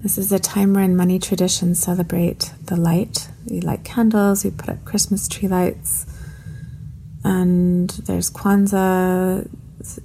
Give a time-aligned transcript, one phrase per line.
[0.00, 3.28] This is a time where in many traditions celebrate the light.
[3.50, 6.06] We light candles, we put up Christmas tree lights,
[7.24, 9.50] and there's Kwanzaa,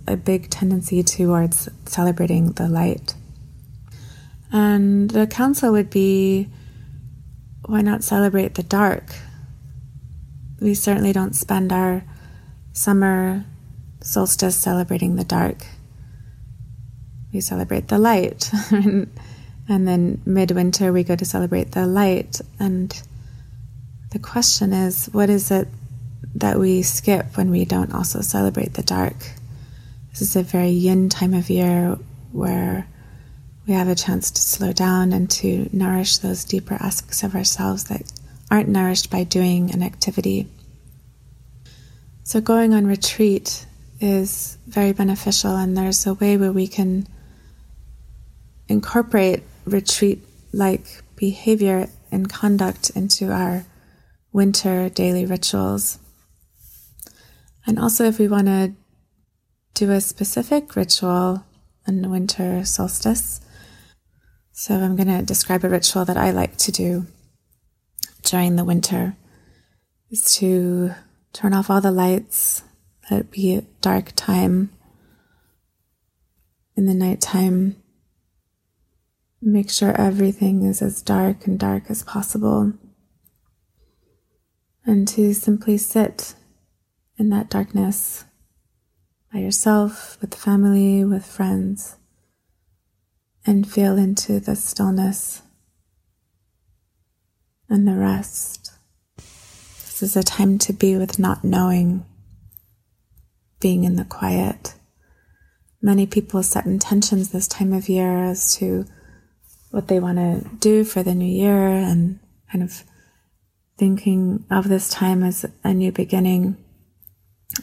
[0.08, 3.14] a big tendency towards celebrating the light.
[4.52, 6.50] And the counsel would be
[7.68, 9.14] why not celebrate the dark?
[10.60, 12.04] We certainly don't spend our
[12.72, 13.46] summer
[14.02, 15.68] solstice celebrating the dark.
[17.32, 18.50] We celebrate the light.
[19.70, 22.42] And then midwinter, we go to celebrate the light.
[22.60, 22.94] And
[24.12, 25.68] the question is, what is it
[26.36, 29.16] that we skip when we don't also celebrate the dark?
[30.12, 31.98] This is a very yin time of year
[32.32, 32.88] where
[33.66, 37.86] we have a chance to slow down and to nourish those deeper aspects of ourselves
[37.86, 38.04] that
[38.52, 40.48] aren't nourished by doing an activity.
[42.24, 43.66] So, going on retreat
[44.00, 47.08] is very beneficial, and there's a way where we can
[48.68, 53.66] incorporate retreat like behavior and conduct into our
[54.32, 56.00] winter daily rituals.
[57.66, 58.74] And also, if we want to
[59.74, 61.46] do a specific ritual
[61.88, 63.42] on the winter solstice,
[64.52, 67.08] so I'm going to describe a ritual that I like to do
[68.24, 69.16] during the winter
[70.10, 70.94] is to
[71.34, 72.64] turn off all the lights,
[73.10, 74.72] let it be dark time
[76.76, 77.83] in the nighttime
[79.46, 82.72] Make sure everything is as dark and dark as possible.
[84.86, 86.36] And to simply sit
[87.18, 88.24] in that darkness
[89.34, 91.98] by yourself, with family, with friends,
[93.46, 95.42] and feel into the stillness
[97.68, 98.72] and the rest.
[99.18, 102.06] This is a time to be with not knowing,
[103.60, 104.76] being in the quiet.
[105.82, 108.86] Many people set intentions this time of year as to
[109.74, 112.20] what they want to do for the new year and
[112.52, 112.84] kind of
[113.76, 116.56] thinking of this time as a new beginning.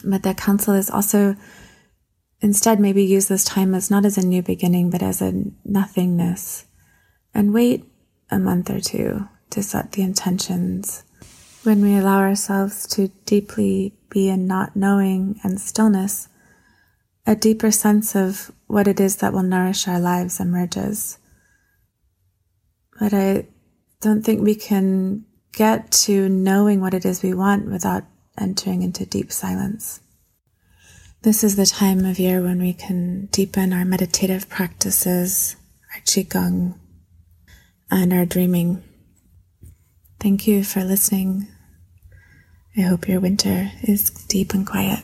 [0.05, 1.37] But the counsel is also
[2.41, 6.67] instead maybe use this time as not as a new beginning, but as a nothingness
[7.33, 7.85] and wait
[8.29, 11.05] a month or two to set the intentions.
[11.63, 16.27] When we allow ourselves to deeply be in not knowing and stillness,
[17.25, 21.19] a deeper sense of what it is that will nourish our lives emerges.
[23.01, 23.47] But I
[24.03, 28.05] don't think we can get to knowing what it is we want without
[28.39, 30.01] entering into deep silence.
[31.23, 35.57] This is the time of year when we can deepen our meditative practices,
[35.95, 36.79] our Qigong,
[37.91, 38.83] and our dreaming.
[40.19, 41.49] Thank you for listening.
[42.77, 45.01] I hope your winter is deep and quiet.